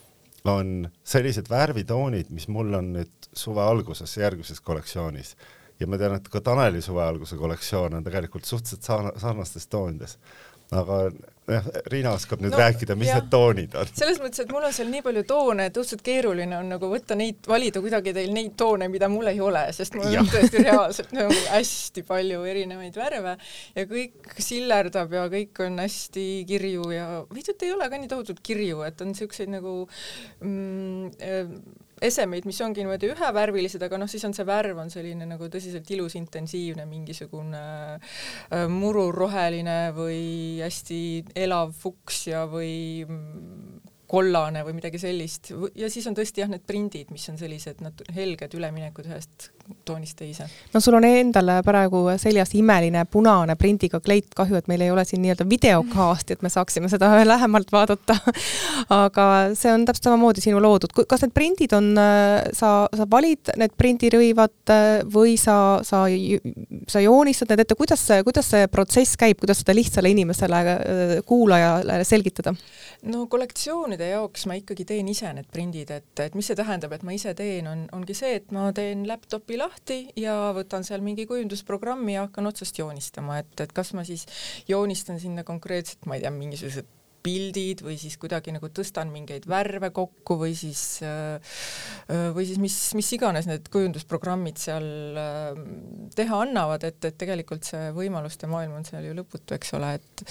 [0.45, 5.35] on sellised värvitoonid, mis mul on nüüd suve alguses järgmises kollektsioonis.
[5.81, 10.19] Ja ma tean, et ka Taneli suve alguse kollektsioon on tegelikult suhteliselt sarnastes toonides
[10.75, 10.99] aga
[11.51, 13.21] jah, Riina oskab nüüd no, rääkida, mis jah.
[13.21, 13.91] need toonid on.
[13.93, 17.17] selles mõttes, et mul on seal nii palju toone, et õudselt keeruline on nagu võtta
[17.19, 21.15] neid, valida kuidagi teil neid toone, mida mul ei ole, sest mul on tõesti reaalselt
[21.17, 23.37] nagu hästi palju erinevaid värve
[23.77, 28.45] ja kõik sillerdab ja kõik on hästi kirju ja tead, ei ole ka nii tohutult
[28.45, 29.83] kirju, et on siukseid nagu
[30.41, 35.49] mm, esemeid, mis ongi niimoodi ühevärvilised, aga noh, siis on see värv on selline nagu
[35.53, 40.25] tõsiselt ilus, intensiivne, mingisugune äh, mururroheline või
[40.63, 41.01] hästi
[41.47, 42.75] elav fuksja või
[43.07, 47.81] mm, kollane või midagi sellist ja siis on tõesti jah, need prindid, mis on sellised
[47.85, 49.49] nat-, helged üleminekud ühest
[49.89, 50.47] toonist teise.
[50.75, 55.07] no sul on endal praegu seljas imeline punane prindiga kleit, kahju, et meil ei ole
[55.09, 58.19] siin nii-öelda videokaasti, et me saaksime seda lähemalt vaadata
[58.93, 60.93] aga see on täpselt samamoodi sinu loodud.
[61.09, 61.93] kas need prindid on,
[62.57, 64.75] sa, sa valid need prindirõivad
[65.15, 66.05] või sa, sa,
[66.91, 70.63] sa joonistad need ette, kuidas see, kuidas see protsess käib, kuidas seda lihtsale inimesele,
[71.29, 72.55] kuulajale selgitada?
[73.11, 77.05] No kollektsioonide jaoks ma ikkagi teen ise need prindid, et, et mis see tähendab, et
[77.07, 81.27] ma ise teen, on, ongi see, et ma teen laptopi lahti ja võtan seal mingi
[81.31, 84.27] kujundusprogrammi ja hakkan otsast joonistama, et, et kas ma siis
[84.71, 86.93] joonistan sinna konkreetselt, ma ei tea, mingisugused
[87.25, 91.41] pildid või siis kuidagi nagu tõstan mingeid värve kokku või siis äh,
[92.13, 94.87] äh, või siis mis, mis iganes need kujundusprogrammid seal
[95.21, 95.63] äh,
[96.17, 100.25] teha annavad, et, et tegelikult see võimaluste maailm on seal ju lõputu, eks ole, et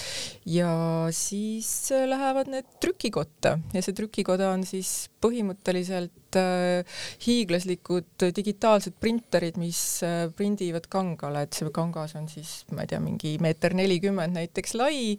[0.54, 0.70] ja
[1.14, 4.94] siis lähevad need trükikotta ja see trükikoda on siis
[5.24, 12.84] põhimõtteliselt äh, hiiglaslikud digitaalsed printerid, mis äh, prindivad kangale, et see kangas on siis, ma
[12.84, 15.16] ei tea, mingi meeter nelikümmend näiteks lai,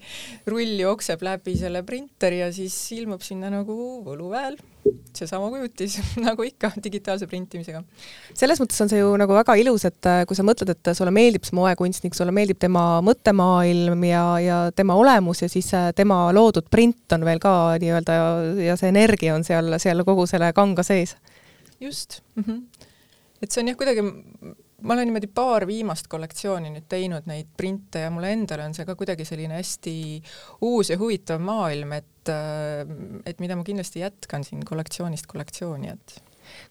[0.49, 4.59] rull jookseb läbi selle printeri ja siis ilmub sinna nagu võluväel
[5.15, 7.81] seesama kujutis nagu ikka digitaalse printimisega.
[8.33, 11.13] selles mõttes on see ju nagu väga ilus, et äh, kui sa mõtled, et sulle
[11.15, 16.25] meeldib see moekunstnik, sulle meeldib tema mõttemaailm ja, ja tema olemus ja siis äh, tema
[16.35, 18.19] loodud print on veel ka nii-öelda
[18.65, 21.15] ja see energia on seal, seal kogu selle kanga sees.
[21.79, 22.43] just mm.
[22.43, 22.87] -hmm.
[23.41, 24.05] et see on jah, kuidagi
[24.85, 28.85] ma olen niimoodi paar viimast kollektsiooni nüüd teinud neid printe ja mulle endale on see
[28.87, 29.95] ka kuidagi selline hästi
[30.67, 32.11] uus ja huvitav maailm, et
[33.25, 36.15] et mida ma kindlasti jätkan siin kollektsioonist kollektsiooni, et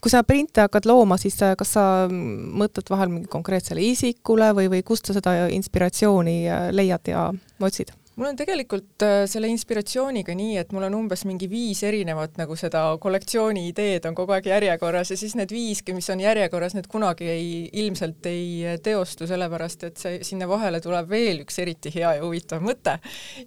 [0.03, 4.83] kui sa printe hakkad looma, siis kas sa mõtled vahel mingi konkreetsele isikule või, või
[4.87, 6.39] kust sa seda inspiratsiooni
[6.75, 7.29] leiad ja
[7.63, 7.95] otsid?
[8.17, 12.57] Mul on tegelikult äh, selle inspiratsiooniga nii, et mul on umbes mingi viis erinevat nagu
[12.59, 16.89] seda kollektsiooni ideed on kogu aeg järjekorras ja siis need viis, mis on järjekorras, need
[16.91, 17.49] kunagi ei,
[17.83, 22.63] ilmselt ei teostu, sellepärast et see, sinna vahele tuleb veel üks eriti hea ja huvitav
[22.65, 22.99] mõte.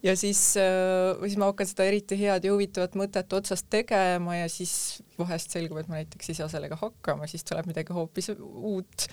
[0.04, 4.50] ja siis, äh, siis ma hakkan seda eriti head ja huvitavat mõtet otsast tegema ja
[4.52, 9.08] siis vahest selgub, et ma näiteks ei saa sellega hakkama, siis tuleb midagi hoopis uut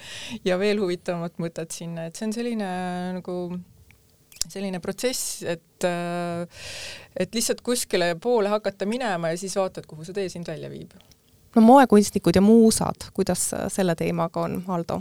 [0.44, 2.72] ja veel huvitavamat mõtet sinna, et see on selline
[3.20, 3.38] nagu
[4.52, 6.64] selline protsess, et äh,
[7.16, 10.94] et lihtsalt kuskile poole hakata minema ja siis vaatad, kuhu see tee sind välja viib.
[11.54, 15.00] no moekunstnikud ja muusad, kuidas selle teemaga on, Aldo?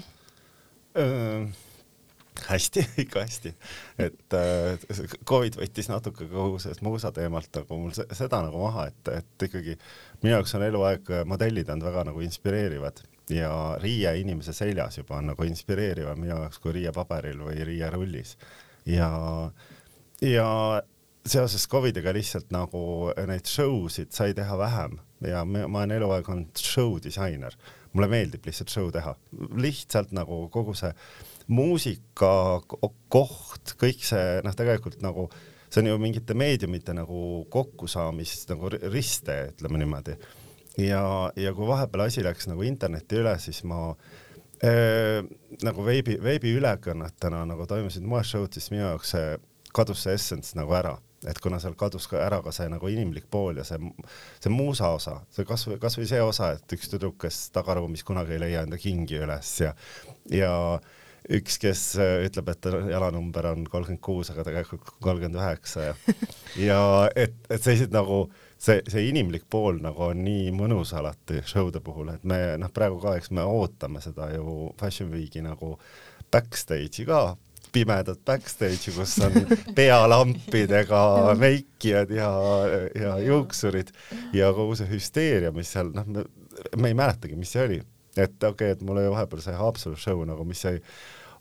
[2.49, 3.53] hästi, ikka hästi.
[3.97, 9.13] et äh, Covid võttis natuke kogu sellest muusa teemalt nagu mul seda nagu maha, et,
[9.19, 9.77] et ikkagi
[10.21, 15.31] minu jaoks on eluaeg modellid olnud väga nagu inspireerivad ja riie inimese seljas juba on
[15.31, 18.35] nagu inspireerivam minu jaoks kui riie paberil või riie rullis
[18.85, 19.51] ja,
[20.21, 20.49] ja
[21.25, 26.59] seoses Covidiga lihtsalt nagu neid show sid sai teha vähem ja ma olen eluaeg olnud
[26.59, 27.55] show disainer.
[27.93, 29.11] mulle meeldib lihtsalt show teha,
[29.61, 30.89] lihtsalt nagu kogu see
[31.53, 32.61] muusika
[33.13, 35.27] koht, kõik see noh, tegelikult nagu
[35.69, 40.17] see on ju mingite meediumite nagu kokkusaamist nagu riste, ütleme niimoodi.
[40.81, 41.03] ja,
[41.35, 44.22] ja kui vahepeal asi läks nagu internetti üle, siis ma Äh,
[44.63, 49.33] nagu veebi, veebiülekannetena nagu toimusid moeshow'd, siis minu jaoks see
[49.73, 50.93] kadus see essence nagu ära,
[51.27, 53.79] et kuna seal kadus ka ära ka see nagu inimlik pool ja see,
[54.43, 58.43] see muusa osa, see kasvõi, kasvõi see osa, et üks tüdruk, kes tagaruumis kunagi ei
[58.45, 59.73] leia enda kingi üles ja,
[60.31, 60.53] ja
[61.33, 65.99] üks, kes äh, ütleb, et jalanumber on kolmkümmend kuus, aga tegelikult kolmkümmend üheksa ja,
[66.59, 66.81] ja
[67.15, 71.81] et, et sellised nagu äh, see, see inimlik pool nagu on nii mõnus alati show'de
[71.83, 75.75] puhul, et me noh, praegu ka, eks me ootame seda ju Fashion Weeki nagu
[76.33, 77.21] backstage'i ka,
[77.73, 79.39] pimedat backstage'i, kus on
[79.77, 81.01] pealampidega
[81.39, 82.29] meikijad ja,
[82.99, 83.91] ja juuksurid
[84.35, 86.27] ja kogu see hüsteeria, mis seal noh, me,
[86.87, 87.81] ei mäletagi, mis see oli.
[88.15, 90.79] et okei okay,, et mul oli vahepeal see Haapsalu show nagu, mis sai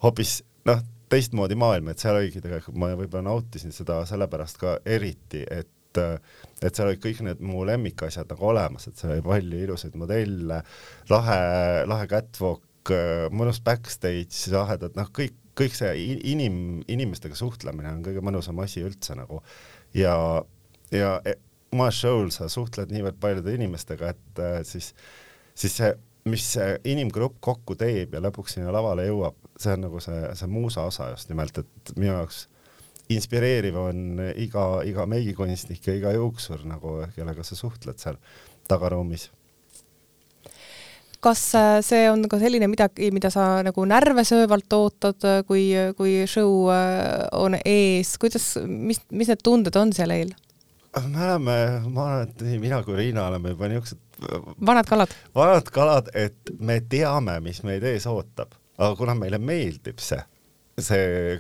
[0.02, 0.80] hoopis noh,
[1.12, 6.66] teistmoodi maailm, et seal oligi tegelikult, ma võib-olla nautisin seda sellepärast ka eriti, et et
[6.66, 10.60] et seal olid kõik need mu lemmikasjad nagu olemas, et seal oli palju ilusaid modelle,
[11.10, 11.38] lahe,
[11.90, 12.92] lahe catwalk,
[13.34, 15.90] mõnus backstage, lahedad, noh, kõik, kõik see
[16.32, 16.56] inim,
[16.90, 19.42] inimestega suhtlemine on kõige mõnusam asi üldse nagu.
[19.96, 20.14] Ja,
[20.94, 21.34] ja e,
[21.74, 24.92] oma show'l sa suhtled niivõrd paljude inimestega, et äh, siis,
[25.58, 25.92] siis see
[26.30, 30.50] mis see inimgrupp kokku teeb ja lõpuks sinna lavale jõuab, see on nagu see, see
[30.50, 32.44] muusa osa just nimelt, et minu jaoks
[33.16, 38.18] inspireeriv on iga, iga meigikunstnik ja iga juuksur nagu, kellega sa suhtled seal
[38.70, 39.28] tagaruumis.
[41.22, 46.24] Kas äh, see on ka selline midagi, mida sa nagu närvesöövalt ootad, äh, kui, kui
[46.26, 50.32] show äh, on ees, kuidas, mis, mis need tunded on seal eel?
[50.92, 51.54] me oleme,
[51.88, 54.02] ma arvan, et nii mina kui Riina oleme juba niisugused
[54.66, 60.02] vanad kalad, vanad kalad, et me teame, mis meid ees ootab, aga kuna meile meeldib
[60.02, 60.20] see,
[60.80, 61.36] see,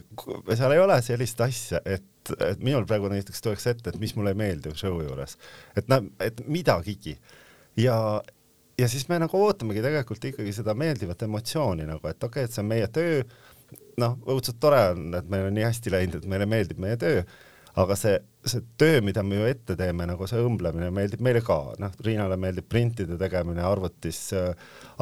[0.52, 4.34] seal ei ole sellist asja, et, et minul praegu näiteks tuleks ette, et mis mulle
[4.34, 5.38] ei meeldi show juures,
[5.76, 7.16] et noh, et midagigi.
[7.80, 7.96] Ja,
[8.78, 12.56] ja siis me nagu ootamegi tegelikult ikkagi seda meeldivat emotsiooni nagu, et okei okay,, et
[12.56, 13.22] see on meie töö,
[14.02, 17.24] noh, õudselt tore on, et meil on nii hästi läinud, et meile meeldib meie töö.
[17.80, 18.18] Aga see,
[18.48, 22.38] see töö, mida me ju ette teeme, nagu see õmblemine meeldib meile ka, noh, Riinale
[22.40, 24.18] meeldib printide tegemine, arvutis,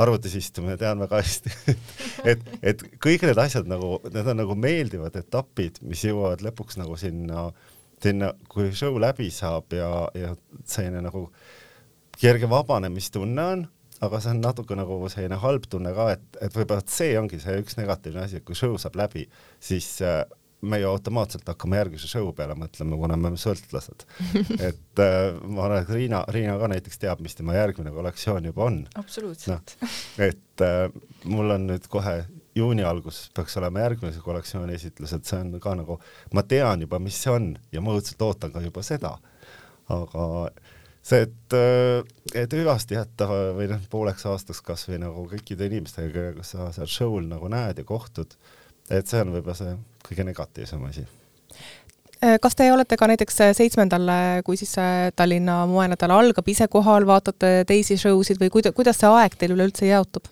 [0.00, 1.54] arvutis istumine, tean väga hästi.
[2.30, 6.98] Et, et kõik need asjad nagu, need on nagu meeldivad etapid, mis jõuavad lõpuks nagu
[7.00, 7.46] sinna,
[8.04, 10.34] sinna, kui show läbi saab ja, ja
[10.68, 11.30] selline nagu
[12.20, 13.64] kerge vabanemistunne on,
[14.04, 17.56] aga see on natuke nagu selline halb tunne ka, et, et võib-olla see ongi see
[17.62, 19.24] üks negatiivne asi, et kui show saab läbi,
[19.64, 20.22] siis äh,
[20.60, 24.04] me ju automaatselt hakkame järgmise show peale mõtlema, kuna me oleme sõltlased.
[24.68, 28.66] et äh, ma arvan, et Riina, Riina ka näiteks teab, mis tema järgmine kollektsioon juba
[28.68, 28.82] on.
[29.00, 29.90] absoluutselt no,.
[30.26, 30.86] et äh,
[31.24, 32.18] mul on nüüd kohe
[32.56, 36.00] juuni alguses peaks olema järgmise kollektsiooni esitlus, et see on ka nagu,
[36.34, 39.16] ma tean juba, mis see on ja ma õudselt ootan ka juba seda.
[39.90, 40.26] aga
[41.02, 42.04] see, et, äh,
[42.42, 47.30] et hüvasti jätta või noh, pooleks aastaks kasvõi nagu kõikide inimestega, kellega sa seal show'l
[47.30, 48.36] nagu näed ja kohtud,
[48.90, 49.76] et see on võib-olla see
[50.08, 51.04] kõige negatiivsem asi
[52.24, 54.10] äh, kas te olete ka näiteks seitsmendal,
[54.44, 54.74] kui siis
[55.16, 59.56] Tallinna moenädal algab, ise kohal, vaatate teisi show sid või kuida-, kuidas see aeg teil
[59.56, 60.28] üleüldse jaotub?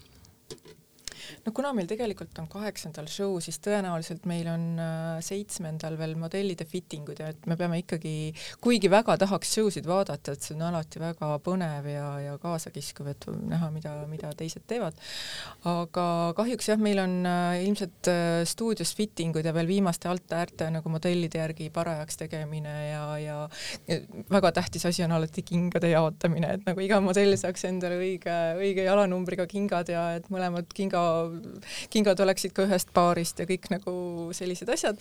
[1.49, 6.67] No kuna meil tegelikult on kaheksandal show, siis tõenäoliselt meil on äh, seitsmendal veel modellide
[6.69, 8.35] fitting ud ja et me peame ikkagi,
[8.65, 13.09] kuigi väga tahaks show sid vaadata, et see on alati väga põnev ja, ja kaasakiskuv,
[13.15, 14.99] et näha, mida, mida teised teevad.
[15.69, 16.07] aga
[16.37, 20.93] kahjuks jah, meil on äh, ilmselt äh, stuudios fitting ud ja veel viimaste alt-äärte nagu
[20.93, 23.39] modellide järgi parajaks tegemine ja, ja
[24.29, 28.85] väga tähtis asi on alati kingade jaotamine, et nagu iga modell saaks endale õige, õige
[28.85, 31.01] jalanumbriga kingad ja et mõlemad kinga
[31.93, 33.93] kingad oleksid ka ühest paarist ja kõik nagu
[34.37, 35.01] sellised asjad,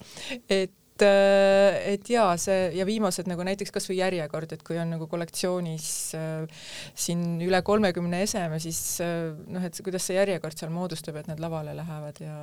[0.49, 0.73] et
[1.05, 5.89] äh, et jaa, see ja viimased nagu näiteks kasvõi järjekord, et kui on nagu kollektsioonis
[6.17, 11.29] äh, siin üle kolmekümne eseme, siis äh, noh, et kuidas see järjekord seal moodustub, et
[11.29, 12.37] need lavale lähevad ja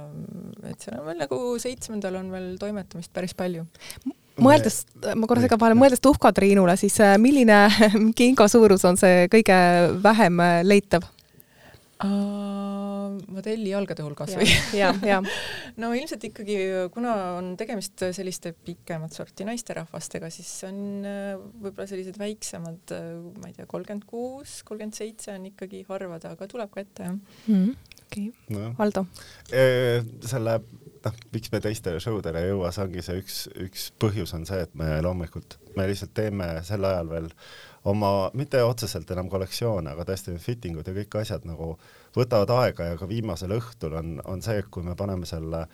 [0.71, 3.67] et seal on veel nagu seitsmendal on veel toimetamist päris palju
[4.41, 4.81] mõeldes,
[5.15, 7.67] ma korra segan vahele, mõeldes Tuhka Triinule, siis äh, milline
[8.19, 9.59] kinga suurus on see kõige
[10.05, 11.14] vähem leitav?
[12.03, 14.49] Modelli jalgade hulgas või?
[14.77, 15.21] ja, ja.
[15.81, 16.57] no ilmselt ikkagi,
[16.95, 23.51] kuna on tegemist selliste pikemat sorti naisterahvastega, siis on äh, võib-olla sellised väiksemad, äh, ma
[23.51, 27.77] ei tea, kolmkümmend kuus, kolmkümmend seitse on ikkagi harvad, aga tuleb ka ette, jah mm.
[28.07, 28.57] okei okay.
[28.57, 29.07] no., Valdo
[29.53, 30.03] e,?
[30.27, 30.59] selle,
[31.07, 34.47] noh, miks me teistele show dele ei jõua, see ongi see üks, üks põhjus on
[34.49, 37.29] see, et me loomulikult, me lihtsalt teeme sel ajal veel
[37.91, 41.75] oma, mitte otseselt enam kollektsioone, aga tõesti need fittingud ja kõik asjad nagu
[42.17, 45.67] võtavad aega ja ka viimasel õhtul on, on see, et kui me paneme selle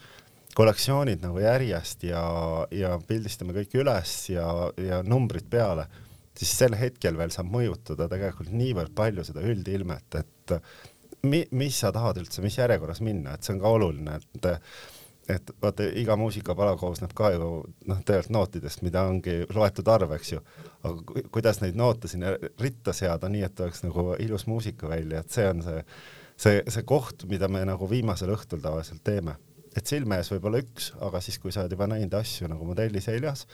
[0.57, 2.23] kollektsioonid nagu järjest ja,
[2.75, 4.47] ja pildistame kõik üles ja,
[4.83, 5.87] ja numbrid peale,
[6.37, 10.57] siis sel hetkel veel saab mõjutada tegelikult niivõrd palju seda üldilmet, et
[11.23, 14.51] mi, mis sa tahad üldse, mis järjekorras minna, et see on ka oluline, et
[15.31, 17.51] et vaata, iga muusikapala koosneb ka ju
[17.89, 20.41] noh, tegelikult nootidest, mida ongi loetud arv, eks ju,
[20.87, 25.37] aga kuidas neid noote sinna ritta seada, nii et oleks nagu ilus muusika välja, et
[25.37, 25.85] see on see,
[26.41, 29.37] see, see koht, mida me nagu viimasel õhtul tavaliselt teeme.
[29.77, 32.65] et silme ees võib olla üks, aga siis, kui sa oled juba näinud asju nagu
[32.67, 33.45] modelli seljas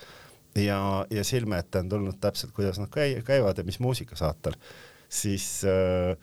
[0.56, 0.78] ja,
[1.12, 4.56] ja silme ette on tulnud täpselt, kuidas nad käi-, käivad ja mis muusikasaatel,
[5.12, 6.16] siis äh,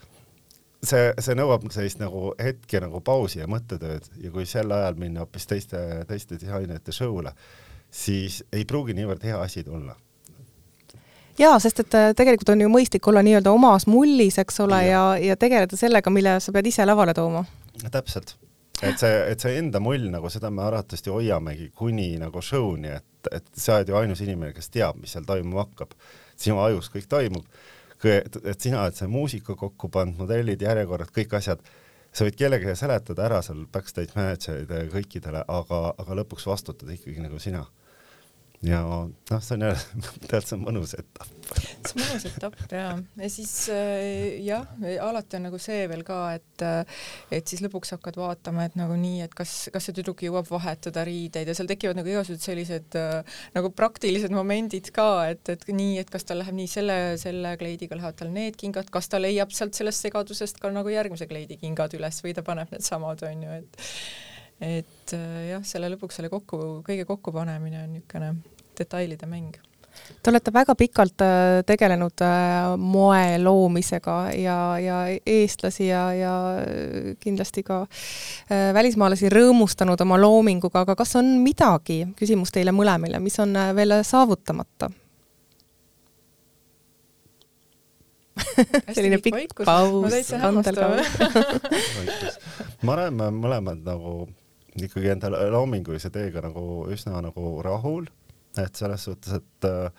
[0.83, 5.23] see, see nõuab sellist nagu hetke nagu pausi ja mõttetööd ja kui sel ajal minna
[5.23, 7.33] hoopis teiste, teiste disainerite show'le,
[7.91, 9.95] siis ei pruugi niivõrd hea asi tulla
[11.39, 15.03] jaa, sest et äh, tegelikult on ju mõistlik olla nii-öelda omas mullis, eks ole, ja,
[15.21, 17.43] ja tegeleda sellega, mille sa pead ise lavale tooma.
[17.91, 18.35] täpselt,
[18.81, 23.31] et see, et see enda mull nagu seda me arvatavasti hoiamegi kuni nagu show'ni, et,
[23.31, 25.97] et sa oled ju ainus inimene, kes teab, mis seal toimuma hakkab.
[26.43, 27.45] sinu ajus kõik toimub,
[28.09, 31.63] et sina oled see muusika kokku pannud, modellid, järjekorrad, kõik asjad
[32.13, 37.39] sa võid kellelegi seletada ära seal backstage manager'idele kõikidele, aga, aga lõpuks vastutad ikkagi nagu
[37.41, 37.63] sina
[38.63, 41.31] ja noh, see on jälle, tead, see on mõnus etapp.
[41.83, 42.85] see on mõnus etapp ja,
[43.19, 44.69] ja siis äh, jah,
[45.03, 47.01] alati on nagu see veel ka, et äh,
[47.35, 51.03] et siis lõpuks hakkad vaatama, et nagu nii, et kas, kas see tüdruk jõuab vahetada
[51.07, 55.99] riideid ja seal tekivad nagu igasugused sellised äh, nagu praktilised momendid ka, et, et nii,
[56.03, 59.51] et kas tal läheb nii selle, selle kleidiga lähevad tal need kingad, kas ta leiab
[59.55, 63.59] sealt sellest segadusest ka nagu järgmise kleidi kingad üles või ta paneb needsamad, on ju,
[63.59, 63.83] et
[64.63, 65.11] et
[65.49, 68.29] jah, selle lõpuks selle kokku, kõige kokkupanemine on niisugune
[68.79, 69.53] detailide mäng.
[70.23, 76.33] Te olete väga pikalt äh, tegelenud äh, moe loomisega ja, ja eestlasi ja, ja
[77.21, 83.39] kindlasti ka äh, välismaalasi rõõmustanud oma loominguga, aga kas on midagi, küsimus teile mõlemile, mis
[83.43, 84.89] on veel saavutamata?
[88.95, 90.31] selline pikk paus.
[90.31, 90.87] Kandel ka
[92.87, 94.23] ma me mõlemad nagu
[94.73, 98.07] ikkagi enda loomingulise teega nagu üsna nagu rahul
[98.61, 99.89] et selles suhtes, et äh,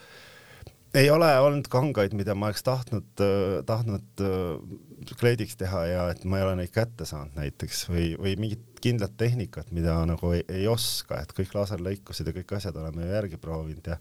[0.94, 6.24] ei ole olnud kangaid, mida ma oleks tahtnud äh,, tahtnud äh, kleidiks teha ja et
[6.28, 10.44] ma ei ole neid kätte saanud näiteks või, või mingit kindlat tehnikat, mida nagu ei,
[10.48, 13.98] ei oska, et kõik laserlõikused ja kõik asjad oleme ju järgi proovinud ja,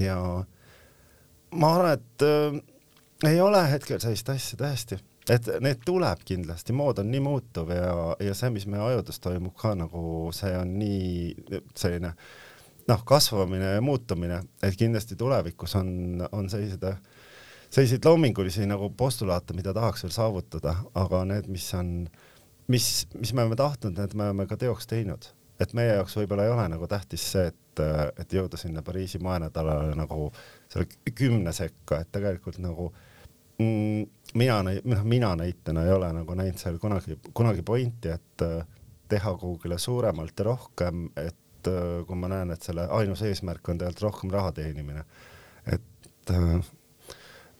[0.00, 0.16] ja
[1.52, 5.00] ma arvan, et äh, ei ole hetkel sellist asja tõesti,
[5.32, 9.56] et need tuleb kindlasti, mood on nii muutuv ja, ja see, mis meie ajudes toimub
[9.58, 12.34] ka nagu see on nii selline äh,
[12.88, 15.90] noh, kasvamine ja muutumine, et kindlasti tulevikus on,
[16.32, 16.84] on sellised,
[17.70, 21.90] selliseid loomingulisi nagu postulaate, mida tahaks veel saavutada, aga need, mis on,
[22.72, 25.32] mis, mis me oleme tahtnud, need me oleme ka teoks teinud.
[25.56, 27.80] et meie jaoks võib-olla ei ole nagu tähtis see, et,
[28.20, 30.26] et jõuda sinna Pariisi moenädalale nagu
[30.68, 30.84] selle
[31.16, 32.90] kümne sekka, et tegelikult nagu
[33.58, 34.02] mm,
[34.36, 38.46] mina, noh, mina näitena ei ole nagu näinud seal kunagi, kunagi pointi, et
[39.08, 43.68] teha kuhugile suuremalt ja rohkem, et et äh, kui ma näen, et selle ainus eesmärk
[43.68, 45.04] on tegelikult rohkem raha teenimine,
[45.66, 46.72] et äh,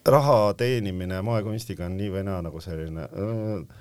[0.06, 3.80] raha teenimine moekunstiga on nii või naa nagu selline äh,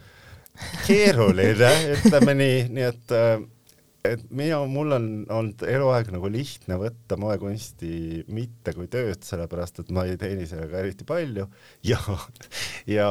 [0.87, 3.35] keeruline, ütleme nii, nii et äh,
[4.05, 9.89] et mina, mul on olnud eluaeg nagu lihtne võtta moekunsti mitte kui tööd, sellepärast et
[9.95, 11.47] ma ei teeni sellega eriti palju.
[11.89, 11.97] Ja,
[12.85, 13.07] ja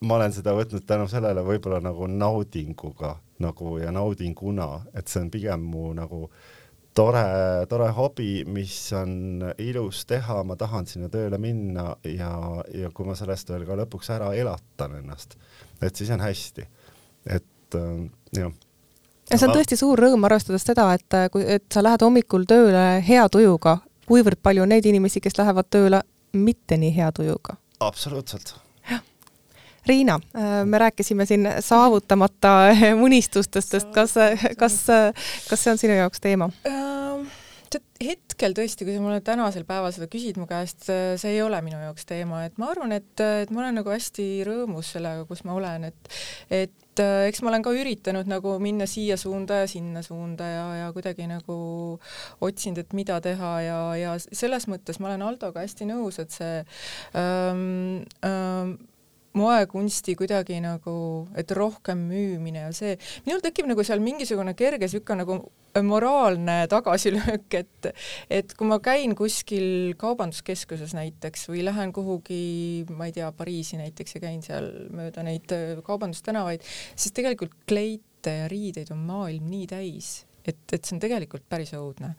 [0.00, 5.30] ma olen seda võtnud tänu sellele võib-olla nagu naudinguga nagu ja naudinguna, et see on
[5.32, 6.28] pigem mu nagu
[6.94, 7.24] tore,
[7.68, 12.34] tore hobi, mis on ilus teha, ma tahan sinna tööle minna ja,
[12.74, 15.38] ja kui ma sellest veel ka lõpuks ära elatan ennast,
[15.82, 16.68] et siis on hästi.
[17.26, 18.06] et äh,
[18.38, 18.52] jah
[19.30, 22.84] ja see on tõesti suur rõõm, arvestades seda, et kui, et sa lähed hommikul tööle
[23.06, 27.58] hea tujuga, kuivõrd palju on neid inimesi, kes lähevad tööle mitte nii hea tujuga?
[27.80, 28.54] absoluutselt
[29.86, 32.54] Riina, äh, me rääkisime siin saavutamata
[33.06, 34.14] unistustest, kas,
[34.58, 34.80] kas,
[35.48, 36.50] kas see on sinu jaoks teema?
[36.68, 37.26] Ähm,
[38.04, 41.78] hetkel tõesti, kui sa mulle tänasel päeval seda küsid mu käest, see ei ole minu
[41.80, 43.12] jaoks teema, et ma arvan, et,
[43.44, 46.14] et ma olen nagu hästi rõõmus sellega, kus ma olen, et
[46.54, 50.64] et äh, eks ma olen ka üritanud nagu minna siia suunda ja sinna suunda ja,
[50.82, 51.58] ja kuidagi nagu
[52.44, 56.60] otsinud, et mida teha ja, ja selles mõttes ma olen Aldoga hästi nõus, et see
[57.18, 58.76] ähm, ähm,
[59.34, 60.94] moekunsti kuidagi nagu,
[61.38, 62.94] et rohkem müümine ja see,
[63.26, 65.40] minul tekib nagu seal mingisugune kerge sihuke nagu
[65.82, 67.90] moraalne tagasilöök, et
[68.30, 74.18] et kui ma käin kuskil kaubanduskeskuses näiteks või lähen kuhugi, ma ei tea, Pariisi näiteks
[74.18, 76.62] ja käin seal mööda neid äh, kaubandustänavaid,
[76.94, 80.12] siis tegelikult kleite ja riideid on maailm nii täis,
[80.46, 82.14] et, et see on tegelikult päris õudne.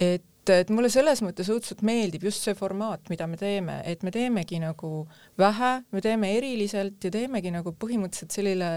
[0.00, 4.12] et et mulle selles mõttes õudselt meeldib just see formaat, mida me teeme, et me
[4.14, 5.04] teemegi nagu
[5.40, 8.70] vähe, me teeme eriliselt ja teemegi nagu põhimõtteliselt sellile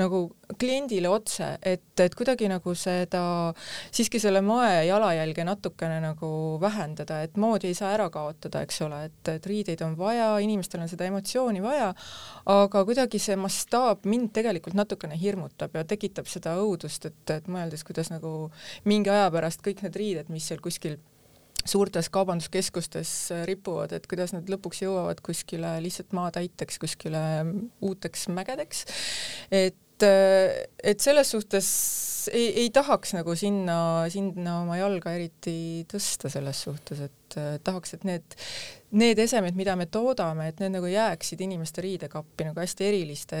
[0.00, 0.22] nagu
[0.58, 3.22] kliendile otse, et, et kuidagi nagu seda,
[3.94, 6.30] siiski selle moe jalajälge natukene nagu
[6.62, 10.84] vähendada, et moodi ei saa ära kaotada, eks ole, et, et riideid on vaja, inimestel
[10.84, 11.92] on seda emotsiooni vaja,
[12.50, 17.84] aga kuidagi see mastaap mind tegelikult natukene hirmutab ja tekitab seda õudust, et, et mõeldes,
[17.86, 18.50] kuidas nagu
[18.88, 20.98] mingi aja pärast kõik need riided, mis seal kuskil
[21.68, 23.12] suurtes kaubanduskeskustes
[23.48, 27.22] ripuvad, et kuidas nad lõpuks jõuavad kuskile lihtsalt maatäiteks, kuskile
[27.84, 28.84] uuteks mägedeks.
[29.50, 30.06] et,
[30.82, 31.70] et selles suhtes
[32.28, 33.78] ei, ei tahaks nagu sinna,
[34.12, 38.38] sinna oma jalga eriti tõsta selles suhtes, et tahaks, et need
[38.90, 43.38] need esemed, mida me toodame, et need nagu jääksid inimeste riidekappi nagu hästi eriliste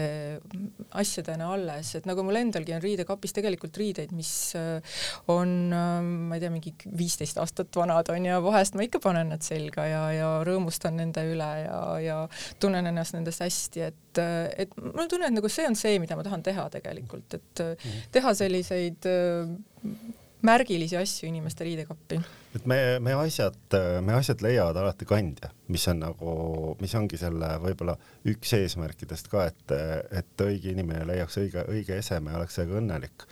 [1.00, 5.00] asjadena alles, et nagu mul endalgi on riidekapis tegelikult riideid, mis äh,
[5.32, 5.96] on, äh,
[6.30, 9.88] ma ei tea, mingi viisteist aastat vanad on ja vahest ma ikka panen nad selga
[9.90, 12.20] ja, ja rõõmustan nende üle ja, ja
[12.62, 16.18] tunnen ennast nendest hästi, et, äh, et mul tunne, et nagu see on see, mida
[16.18, 18.06] ma tahan teha tegelikult, et mhm.
[18.14, 18.36] teha
[18.70, 22.20] selliseid märgilisi asju inimeste riidekappi
[22.54, 23.58] et me, me asjad,
[24.02, 26.32] me asjad leiavad alati kandja, mis on nagu,
[26.80, 27.94] mis ongi selle võib-olla
[28.30, 29.76] üks eesmärkidest ka, et,
[30.18, 33.26] et õige inimene leiaks õige, õige eseme ja oleks sellega õnnelik.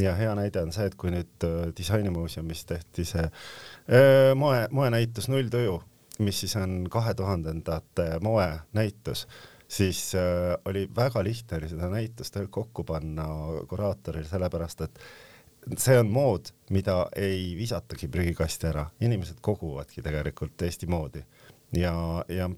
[0.00, 4.66] ja hea näide on see, et kui nüüd äh, disainimuuseumis tehti see öö, äh, moe,
[4.70, 5.82] moenäitus Nulltuju,
[6.24, 9.26] mis siis on kahe tuhandendate moenäitus,
[9.72, 13.26] siis äh, oli väga lihtne oli seda näitust kokku panna
[13.68, 15.04] kuraatoril, sellepärast et
[15.78, 21.22] see on mood, mida ei visatagi prügikasti ära, inimesed koguvadki tegelikult Eesti moodi.
[21.78, 21.94] Ja,
[22.28, 22.50] ja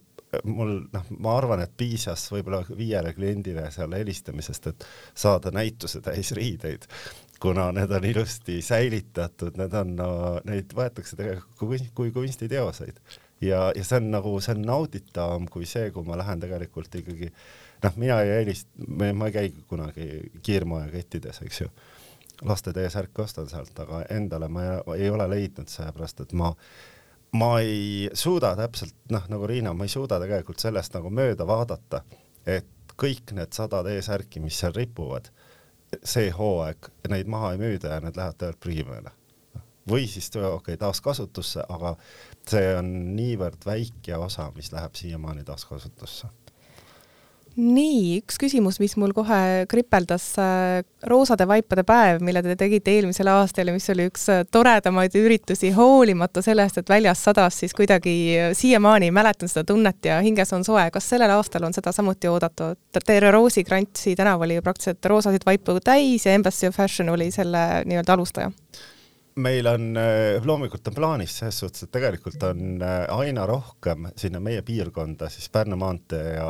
[0.45, 6.33] mul noh, ma arvan, et piisas võib-olla viiele kliendile seal helistamisest, et saada näituse täis
[6.35, 6.89] riideid,
[7.41, 10.11] kuna need on ilusti säilitatud, need on no,,
[10.49, 12.99] neid võetakse tegelikult kui, kui kunstiteoseid
[13.41, 17.31] ja, ja see on nagu, see on nauditavam kui see, kui ma lähen tegelikult ikkagi
[17.85, 20.09] noh, mina ei helist-, ma ei käi kunagi
[20.43, 21.71] kiirmoekettides, eks ju
[22.43, 26.51] laste T-särki ostan sealt, aga endale ma ei, ei ole leidnud, sellepärast et ma,
[27.39, 32.03] ma ei suuda täpselt, noh, nagu Riina, ma ei suuda tegelikult sellest nagu mööda vaadata,
[32.47, 35.31] et kõik need sada T-särki, mis seal ripuvad,
[36.03, 39.15] see hooaeg, neid maha ei müüda ja need lähevad tegelikult prügimäele.
[39.91, 41.97] või siis okei okay,, taaskasutusse, aga
[42.51, 46.31] see on niivõrd väike osa, mis läheb siiamaani taaskasutusse
[47.55, 53.31] nii, üks küsimus, mis mul kohe kripeldas, äh, roosade vaipade päev, mille te tegite eelmisel
[53.31, 58.15] aastal ja mis oli üks äh, toredamaid üritusi, hoolimata sellest, et väljas sadas, siis kuidagi
[58.35, 60.89] äh, siiamaani mäletan seda tunnet ja hinges on soe.
[60.95, 62.81] kas sellel aastal on seda samuti oodatud?
[63.05, 67.31] Terve Roosi Krantsi tänav oli ju praktiliselt roosasid vaipu täis ja Embassy of Fashion oli
[67.35, 68.51] selle nii-öelda alustaja
[69.37, 74.41] meil on, äh, loomulikult on plaanis selles suhtes, et tegelikult on äh, aina rohkem sinna
[74.43, 76.49] meie piirkonda siis Pärnu maantee ja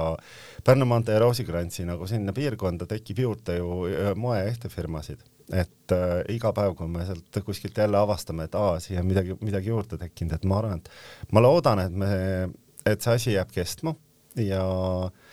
[0.64, 6.18] Pärnu maantee ja Roosikrantsi nagu sinna piirkonda tekib juurde ju äh, moe ehtefirmasid, et äh,
[6.34, 10.00] iga päev, kui me sealt kuskilt jälle avastame, et aa, siia on midagi, midagi juurde
[10.00, 12.10] tekkinud, et ma arvan, et ma loodan, et me,
[12.84, 13.96] et see asi jääb kestma
[14.36, 14.64] ja
[15.08, 15.23] äh,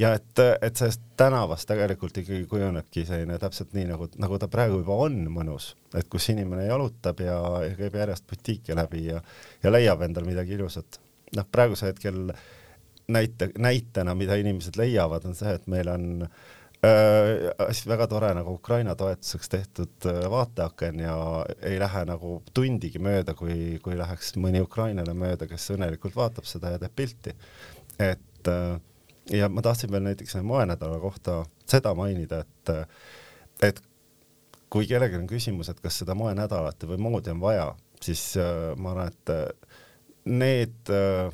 [0.00, 4.80] ja et, et sellest tänavast tegelikult ikkagi kujunebki selline täpselt nii, nagu, nagu ta praegu
[4.80, 7.36] juba on mõnus, et kus inimene jalutab ja,
[7.66, 9.20] ja käib järjest butiike läbi ja,
[9.62, 11.00] ja leiab endal midagi ilusat.
[11.36, 12.30] noh, praegusel hetkel
[13.12, 18.56] näite, näitena, mida inimesed leiavad, on see, et meil on äh, hästi väga tore nagu
[18.56, 21.16] Ukraina toetuseks tehtud äh, vaateaken ja
[21.60, 26.72] ei lähe nagu tundigi mööda, kui, kui läheks mõni ukrainlane mööda, kes õnnelikult vaatab seda
[26.74, 27.36] ja teeb pilti.
[28.00, 28.78] et äh,
[29.32, 32.72] ja ma tahtsin veel näiteks moenädala kohta seda mainida, et,
[33.62, 33.82] et
[34.70, 37.68] kui kellelgi on küsimus, et kas seda moenädalat või moodi on vaja,
[38.02, 39.78] siis äh, ma arvan, et äh,
[40.30, 41.30] need äh,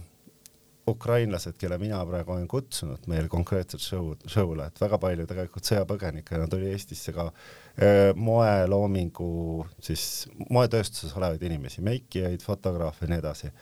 [0.89, 6.47] ukrainlased, kelle mina praegu olen kutsunud meil konkreetselt show, show'le, et väga palju tegelikult sõjapõgenikena
[6.51, 9.31] tuli Eestisse ka äh, moeloomingu
[9.83, 13.53] siis moetööstuses olevaid inimesi, meikijaid, fotograafe ja nii edasi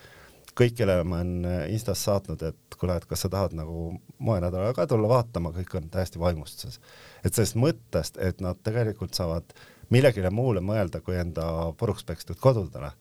[0.59, 4.75] kõik, kellele ma olen äh, Instas saatnud, et kuule, et kas sa tahad nagu moenädalale
[4.77, 6.79] ka tulla vaatama, kõik on täiesti vaimustuses.
[7.23, 9.55] et sellest mõttest, et nad tegelikult saavad
[9.89, 12.91] millegile muule mõelda kui enda puruks pekstud kodudele.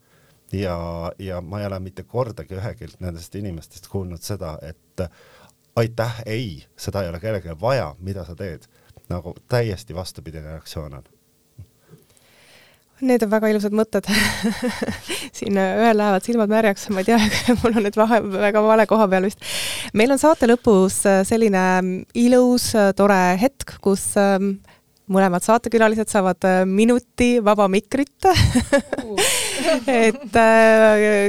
[0.52, 0.76] ja,
[1.18, 5.09] ja ma ei ole mitte kordagi ühegi nendest inimestest kuulnud seda, et
[5.76, 8.66] aitäh, ei, seda ei ole kellelegi vaja, mida sa teed.
[9.09, 11.14] nagu täiesti vastupidine reaktsioon on
[13.05, 14.07] Need on väga ilusad mõtted
[15.36, 17.18] siin ühel lähevad silmad märjaks, ma ei tea,
[17.61, 19.42] mul on nüüd vahe, väga vale koha peal vist.
[19.92, 24.57] meil on saate lõpus äh, selline mm, ilus, äh, tore hetk, kus ähm,
[25.12, 28.28] mõlemad saatekülalised saavad äh, minuti vaba mikrit.
[29.88, 30.36] Et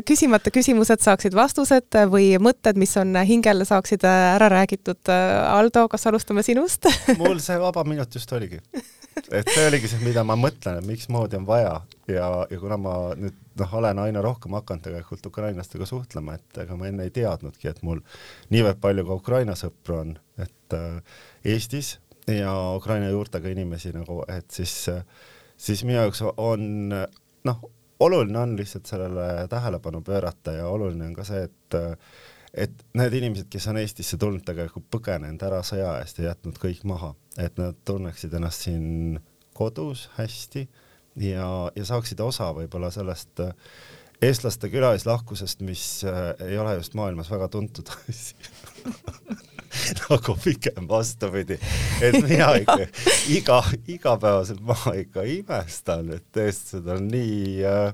[0.05, 5.01] küsimata küsimused saaksid vastused või mõtted, mis on hingel, saaksid ära räägitud.
[5.09, 6.89] Aldo, kas alustame sinust?
[7.21, 8.59] Mul see vaba minut just oligi.
[9.31, 11.75] Et see oligi see, mida ma mõtlen, et miksmoodi on vaja.
[12.11, 16.75] Ja, ja kuna ma nüüd noh, olen aina rohkem hakanud tegelikult ukrainlastega suhtlema, et ega
[16.77, 18.01] ma enne ei teadnudki, et mul
[18.53, 21.21] niivõrd palju ka Ukraina sõpru on, et äh,
[21.55, 21.95] Eestis
[22.27, 24.73] ja Ukraina juurtega inimesi nagu, et siis,
[25.57, 26.93] siis minu jaoks on
[27.45, 27.65] noh,
[27.99, 31.77] oluline on lihtsalt sellele tähelepanu pöörata ja oluline on ka see, et
[32.55, 36.85] et need inimesed, kes on Eestisse tulnud, tegelikult põgenenud ära sõja eest ja jätnud kõik
[36.87, 39.19] maha, et nad tunneksid ennast siin
[39.55, 40.63] kodus hästi
[41.19, 43.51] ja, ja saaksid osa võib-olla sellest äh,
[44.21, 48.35] eestlaste külalislahkusest, mis äh, ei ole just maailmas väga tuntud asi
[50.09, 51.59] nagu pigem vastupidi,
[52.01, 52.79] et mina ikka
[53.29, 57.89] iga, igapäevaselt ma ikka imestan, et eestlased on nii äh,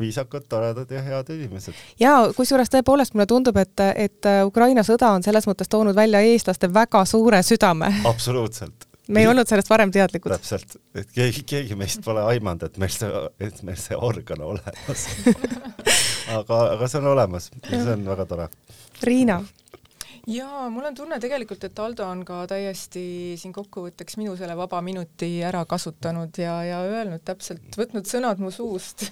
[0.00, 1.74] viisakad, toredad ja head inimesed.
[2.00, 6.70] ja kusjuures tõepoolest mulle tundub, et, et Ukraina sõda on selles mõttes toonud välja eestlaste
[6.74, 7.92] väga suure südame.
[8.08, 8.89] absoluutselt.
[9.10, 10.36] Me ei olnud sellest varem teadlikud.
[10.38, 15.08] täpselt, et keegi, keegi meist pole aimanud, et meil see, et meil see organ olemas
[16.38, 17.50] aga, aga see on olemas.
[17.70, 18.48] Ja see on väga tore.
[19.02, 19.40] Riina.
[20.30, 24.82] Jaa, mul on tunne tegelikult, et Aldo on ka täiesti siin kokkuvõtteks minu selle vaba
[24.84, 29.06] minuti ära kasutanud ja, ja öelnud täpselt, võtnud sõnad mu suust.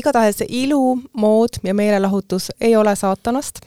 [0.00, 3.60] Igatahes ilu, mood ja meelelahutus ei ole saatanast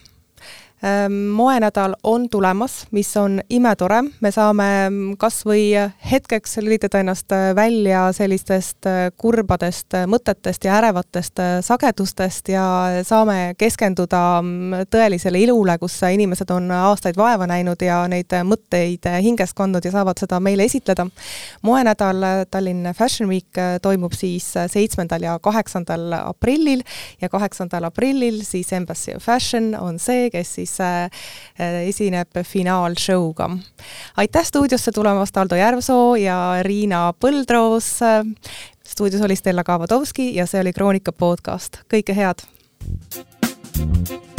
[1.32, 5.72] moenädal on tulemas, mis on imetore, me saame mm, kas või
[6.12, 12.66] hetkeks lülitada ennast äh, välja sellistest äh, kurbadest äh, mõtetest ja ärevatest sagedustest ja
[13.08, 19.56] saame keskenduda mm, tõelisele ilule, kus inimesed on aastaid vaeva näinud ja neid mõtteid hinges
[19.56, 21.08] kandnud ja saavad seda meile esitleda.
[21.62, 26.84] moenädal Tallinn Fashion Week toimub siis seitsmendal ja kaheksandal aprillil
[27.22, 31.10] ja kaheksandal aprillil siis Embassy of Fashion on see, kes siis Äh,
[31.88, 33.50] esineb finaalshow'ga.
[34.18, 38.00] aitäh stuudiosse tulemast, Aldo Järvsoo ja Riina Põldroos.
[38.84, 42.46] stuudios oli Stella Kavadovski ja see oli Kroonika podcast, kõike head!
[43.74, 44.33] thank you